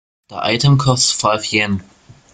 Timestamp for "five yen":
1.11-1.83